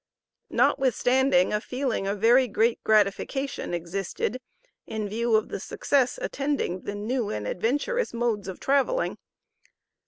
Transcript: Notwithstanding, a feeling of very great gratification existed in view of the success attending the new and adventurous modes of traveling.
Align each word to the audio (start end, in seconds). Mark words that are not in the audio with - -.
Notwithstanding, 0.49 1.53
a 1.53 1.61
feeling 1.61 2.07
of 2.07 2.17
very 2.19 2.47
great 2.47 2.83
gratification 2.83 3.71
existed 3.71 4.41
in 4.87 5.07
view 5.07 5.35
of 5.35 5.49
the 5.49 5.59
success 5.59 6.17
attending 6.19 6.81
the 6.85 6.95
new 6.95 7.29
and 7.29 7.47
adventurous 7.47 8.11
modes 8.11 8.47
of 8.47 8.59
traveling. 8.59 9.19